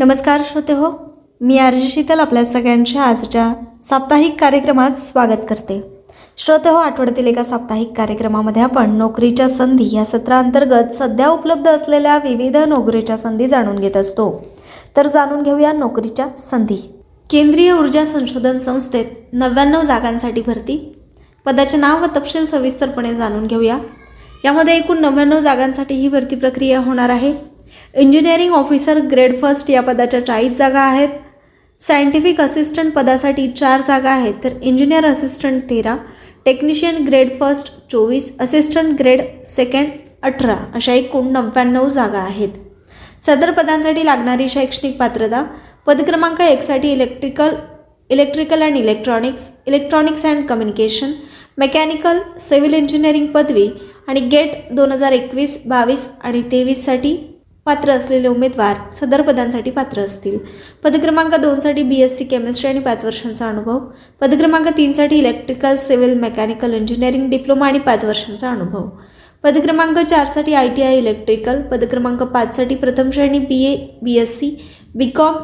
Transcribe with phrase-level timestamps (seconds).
[0.00, 0.90] नमस्कार श्रोते हो
[1.40, 6.02] मी आरजी शीतल आपल्या सगळ्यांच्या आजच्या साप्ताहिक कार्यक्रमात स्वागत करते.
[6.36, 12.56] श्रोते हो आठवड्यातील एका साप्ताहिक कार्यक्रमामध्ये आपण नोकरीच्या संधी या सत्रांतर्गत सध्या उपलब्ध असलेल्या विविध
[12.56, 14.42] नोकरीच्या संधी जाणून घेत असतो.
[14.96, 16.76] तर जाणून घेऊया नोकरीच्या संधी.
[17.30, 20.96] केंद्रीय ऊर्जा संशोधन संस्थेत नव्याण्णव जागांसाठी भरती.
[21.44, 23.78] पदाचे नाव व तपशील सविस्तरपणे जाणून घेऊया.
[24.44, 27.49] यामध्ये एकूण नव्याण्णव जागांसाठी ही भरती प्रक्रिया होणार आहे.
[27.94, 31.08] इंजिनिअरिंग ऑफिसर ग्रेड फर्स्ट या पदाच्या चाळीस जागा आहेत.
[31.80, 34.34] सायंटिफिक असिस्टंट पदासाठी चार जागा आहेत.
[34.44, 35.96] तर इंजिनियर असिस्टंट तेरा
[36.46, 39.88] टेक्निशियन ग्रेड फर्स्ट चोवीस असिस्टंट ग्रेड सेकंड
[40.22, 42.48] अठरा अशा एकूण नव्याण्णव जागा आहेत.
[43.22, 45.42] सदर पदांसाठी लागणारी शैक्षणिक पात्रता
[45.86, 47.54] पदक्रमांक एकसाठी electrical
[48.10, 51.12] electrical and electronics electronics and communication
[51.58, 53.68] mechanical civil engineering पदवी
[54.08, 57.16] आणि गेट दोन हजार एकवीस बावीस आणि तेवीससाठी
[57.70, 60.38] पात्र असलेले उमेदवार सदर पदांसाठी पात्र असतील.
[60.84, 63.78] पदक्रमांक दोनसाठी बी एस सी केमिस्ट्री आणि पाच वर्षांचा अनुभव.
[64.20, 68.88] पदक्रमांक तीनसाठी electrical civil mechanical engineering diploma आणि पाच वर्षांचा अनुभव.
[69.44, 74.50] पदक्रमांक चारसाठी आय टी आय इलेक्ट्रिकल पदक्रमांक पाचसाठी प्रथम श्रेणी B A B S C
[74.94, 75.34] B com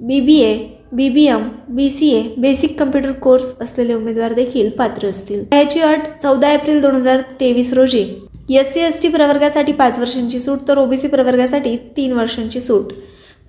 [0.00, 0.54] B B A
[0.92, 5.44] B B M B C A basic computer course असलेले उमेदवार देखील पात्र असतील.
[5.52, 8.04] याची अट चौदा एप्रिल दोन हजार तेवीस रोजी
[8.48, 12.92] एस सी एस टी प्रवर्गासाठी पाच वर्षांची सूट तर ओबीसी प्रवर्गासाठी तीन वर्षांची सूट.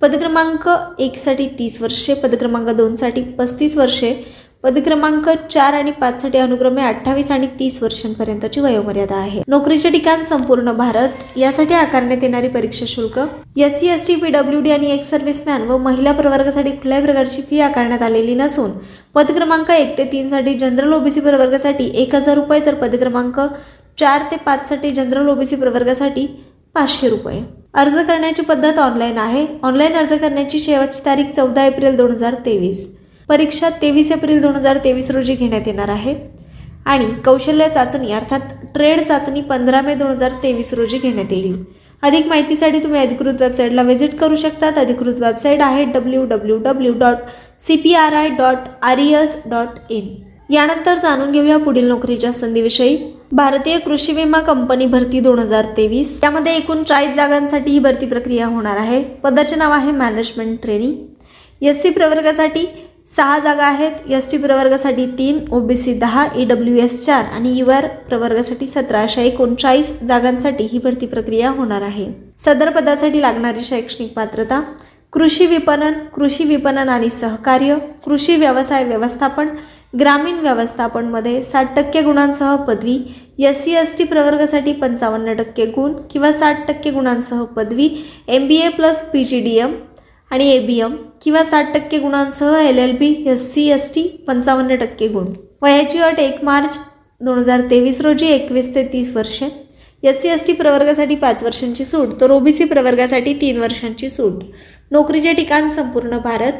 [0.02, 4.12] पदक्रमांक एकसाठी तीस वर्षे पदक्रमांक दोनसाठी पस्तीस वर्षे
[4.62, 9.40] पदक्रमांक चार आणि पाचसाठी अनुक्रमे अठ्ठावीस आणि तीस वर्षांपर्यंतची वयोमर्यादा आहे.
[9.48, 13.18] नोकरीचे ठिकाण संपूर्ण भारत यासाठी आकारण्यात येणारी परीक्षा शुल्क
[13.58, 17.42] S C S T P W D आणि एक्स सर्व्हिसमॅन व महिला प्रवर्गासाठी कुठल्याही प्रकारची
[17.50, 18.70] फी आकारण्यात आलेली नसून
[19.14, 23.40] पदक्रमांक एक ते तीनसाठी जनरल ओबीसी प्रवर्गासाठी एक हजार रुपये तर पदक्रमांक
[23.98, 26.26] चार ते पाचसाठी जनरल ओबीसी प्रवर्गासाठी
[26.74, 27.40] पाचशे रुपये.
[27.74, 29.46] अर्ज करण्याची पद्धत ऑनलाईन आहे.
[29.62, 32.86] ऑनलाईन अर्ज करण्याची शेवटची तारीख चौदा एप्रिल दोन हजार तेवीस.
[33.28, 36.14] परीक्षा तेवीस एप्रिल दोन हजार तेवीस रोजी घेण्यात येणार आहे.
[36.86, 38.40] आणि कौशल्य चाचणी अर्थात
[38.74, 41.64] ट्रेड चाचणी पंधरा मे दोन हजार तेवीस रोजी घेण्यात येईल.
[42.02, 44.78] अधिक माहितीसाठी तुम्ही अधिकृत वेबसाईटला व्हिजिट करू शकतात.
[44.78, 47.16] अधिकृत वेबसाईट आहे W W W dot
[47.58, 50.14] C P R I dot R S dot in
[50.52, 52.96] यानंतर जाणून घेऊया पुढील नोकरीच्या संधीविषयी.
[53.32, 56.20] भारतीय कृषी विमा कंपनी भरती दोन हजार तेवीस.
[56.20, 59.02] त्यामध्ये एकूण चाळीस जागांसाठी ही भरती प्रक्रिया होणार आहे.
[59.22, 62.64] पदाचे नाव आहे मॅनेजमेंट ट्रेनिंग एस सी प्रवर्गासाठी
[63.06, 64.10] सहा जागा आहेत.
[64.10, 69.02] एस टी प्रवर्गासाठी तीन ओबीसी दहा ई डब्ल्यू एस चार आणि यू आर प्रवर्गासाठी सतरा.
[69.02, 72.06] अशा एकोणचाळीस जागांसाठी ही भरती प्रक्रिया होणार आहे.
[72.38, 74.60] सदर पदासाठी लागणारी शैक्षणिक पात्रता
[75.12, 79.48] कृषी विपणन कृषी विपणन आणि सहकार्य कृषी व्यवसाय व्यवस्थापन
[79.92, 82.98] ग्रामीण व्यवस्थापनमध्ये साठ टक्के गुणांसह पदवी
[83.38, 87.88] एस सी एस टी प्रवर्गासाठी पंचावन्न टक्के गुण किंवा साठ टक्के गुणांसह पदवी
[88.28, 89.74] M B A plus P G D M
[90.30, 94.02] आणि ए बी एम किंवा साठ टक्के गुणांसह L L B S C S T
[94.26, 95.26] पंचावन्न टक्के गुण.
[95.62, 96.78] वयाची अट एक मार्च
[97.20, 99.48] दोन हजार तेवीस रोजी एकवीस ते तीस वर्षे
[100.02, 104.42] एस सी एस टी प्रवर्गासाठी पाच वर्षांची सूट तर ओबीसी प्रवर्गासाठी तीन वर्षांची सूट.
[104.90, 106.52] नोकरीचे ठिकाण संपूर्ण भारत.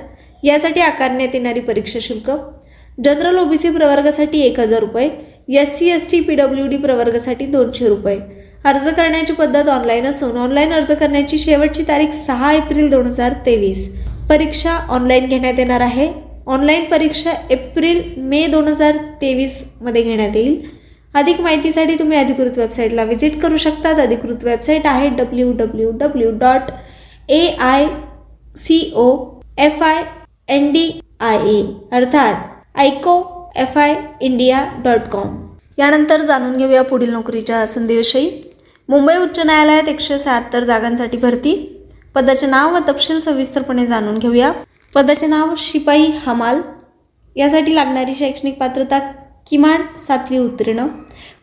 [0.42, 2.30] यासाठी आकारण्यात येणारी परीक्षा शुल्क
[2.98, 5.08] जनरल ओबीसी प्रवर्गासाठी एक हजार रुपये
[5.60, 8.18] S C S T P W D प्रवर्गासाठी दोनशे रुपये.
[8.64, 13.88] अर्ज करण्याची पद्धत ऑनलाईन असून ऑनलाईन अर्ज करण्याची शेवटची तारीख सहा एप्रिल दोन हजार तेवीस.
[14.28, 16.08] परीक्षा ऑनलाईन घेण्यात येणार आहे.
[16.46, 20.60] ऑनलाईन परीक्षा एप्रिल मे दोन हजार तेवीसमध्ये घेण्यात येईल.
[21.14, 24.00] अधिक माहितीसाठी तुम्ही अधिकृत वेबसाईटला व्हिजिट करू शकतात.
[24.00, 26.72] अधिकृत वेबसाईट आहे W W W dot
[27.28, 27.86] A I
[28.56, 29.08] C O
[29.58, 30.02] F I
[30.48, 30.90] N D
[31.20, 33.12] I A अर्थात ICO
[33.56, 35.36] F I India dot com
[35.78, 38.30] यानंतर जाणून घेऊया पुढील नोकरीच्या संधीविषयी.
[38.88, 41.84] मुंबई उच्च न्यायालयात एकशे शहात्तर जागांसाठी भरती.
[42.14, 44.52] पदाचे नाव व तपशील सविस्तरपणे जाणून घेऊया.
[44.94, 46.60] पदाचे नाव शिपाई हमाल.
[47.36, 48.98] यासाठी लागणारी शैक्षणिक पात्रता
[49.50, 50.86] किमान सातवी उत्तीर्ण.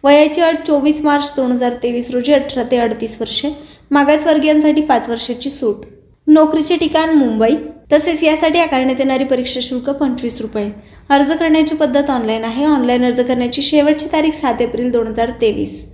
[0.03, 3.49] वयाची अट चोवीस मार्च दोन हजार तेवीस रोजी अठरा ते अडतीस वर्षे.
[3.91, 5.85] मागासवर्गीयांसाठी पाच वर्षाची सूट.
[6.27, 7.55] नोकरीचे ठिकाण मुंबई.
[7.93, 10.69] तसेच यासाठी आकारण्यात येणारी परीक्षा शुल्क पंचवीस रुपये.
[11.09, 12.65] अर्ज करण्याची पद्धत ऑनलाईन आहे.
[12.65, 15.85] ऑनलाईन अर्ज करण्याची शेवटची तारीख सात एप्रिल दोन हजार तेवीस.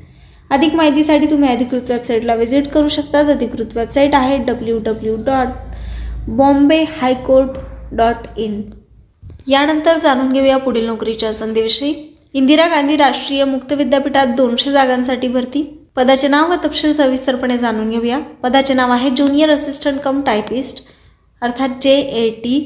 [0.51, 3.30] अधिक माहितीसाठी तुम्ही अधिकृत वेबसाईटला व्हिजिट करू शकतात.
[3.30, 5.48] अधिकृत वेबसाईट आहे W W dot
[6.28, 7.50] Bombay high court
[7.96, 8.62] dot in
[9.48, 11.94] यानंतर जाणून घेऊया पुढील नोकरीच्या संधीविषयी.
[12.34, 15.62] इंदिरा गांधी राष्ट्रीय मुक्त विद्यापीठात दोनशे जागांसाठी भरती.
[15.95, 18.19] पदाचे नाव व तपशील सविस्तरपणे जाणून घेऊया.
[18.44, 20.84] पदाचे नाव आहे ज्युनियर असिस्टंट कम टायपिस्ट
[21.42, 22.58] अर्थात जे ए टी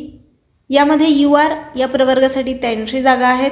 [0.69, 3.51] यामध्ये यू आर या प्रवर्गासाठी त्र्याऐंशी जागा आहेत.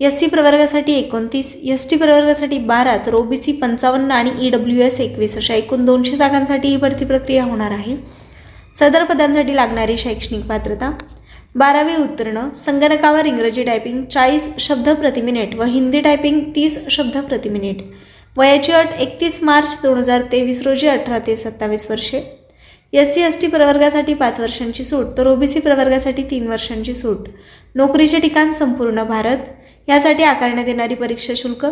[0.00, 5.00] एस सी प्रवर्गासाठी एकोणतीस एस टी प्रवर्गासाठी बारा तर ओबीसी पंचावन्न आणि ई डब्ल्यू एस
[5.00, 7.96] एकवीस अशा एकूण दोनशे जागांसाठी ही भरती प्रक्रिया होणार आहे.
[8.78, 10.90] सदर पदांसाठी लागणारी शैक्षणिक पात्रता
[11.54, 17.48] बारावी उत्तीर्ण संगणकावर इंग्रजी टायपिंग चाळीस शब्द प्रति मिनिट व हिंदी टायपिंग तीस शब्द प्रति
[17.48, 17.82] मिनिट.
[18.36, 22.20] वयाची अट एकतीस मार्च दोन हजार तेवीस रोजी अठरा ते सत्तावीस वर्षे.
[22.92, 27.28] एस सी एस टी प्रवर्गासाठी पाच वर्षांची सूट तर ओबीसी प्रवर्गासाठी तीन वर्षांची सूट.
[27.74, 29.38] नोकरीचे ठिकाण संपूर्ण भारत.
[29.88, 31.64] यासाठी आकारण्यात येणारी परीक्षा शुल्क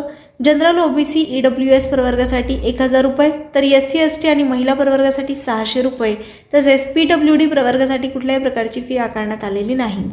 [0.45, 4.43] general OBC E W S प्रवर्गासाठी एक हजार रुपये तर एस सी एस टी आणि
[4.43, 6.15] महिला प्रवर्गासाठी सहाशे रुपये
[6.53, 10.03] तसेच पी डब्ल्यू डी प्रवर्गासाठी कुठल्याही प्रकारची फी आकारण्यात आलेली नाही.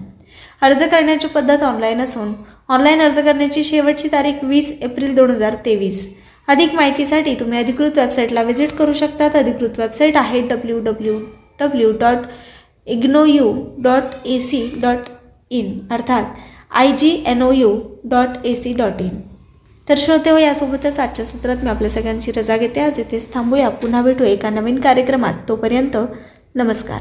[0.62, 2.32] अर्ज करण्याची पद्धत ऑनलाईन असून
[2.68, 6.06] ऑनलाईन अर्ज करण्याची शेवटची तारीख वीस एप्रिल दोन हजार तेवीस.
[6.48, 9.36] अधिक माहितीसाठी तुम्ही अधिकृत वेबसाईटला व्हिजिट करू शकतात.
[9.36, 11.18] अधिकृत वेबसाईट आहे W W
[11.60, 12.16] W dot
[13.24, 15.08] IGNOU dot A C dot
[15.50, 16.24] in अर्थात
[16.70, 19.20] I G N O U dot A C dot in
[19.88, 22.80] तर श्रोते हो यासोबतच आजच्या सत्रात मी आपल्या सगळ्यांची रजा घेते.
[22.80, 23.68] आज इथेच थांबूया.
[23.68, 25.34] पुन्हा भेटू एका नवीन कार्यक्रमात.
[25.48, 25.96] तोपर्यंत
[26.54, 26.94] नमस्कार.